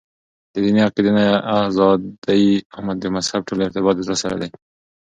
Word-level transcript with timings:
دديني 0.53 0.81
عقيدي 0.81 1.11
نه 1.17 1.23
ازاد 1.67 2.01
دي 2.27 2.41
او 2.75 2.81
دمذهب 3.01 3.41
ټول 3.47 3.57
ارتباط 3.67 3.95
دزړه 3.97 4.17
سره 4.23 4.35
دى. 4.41 4.49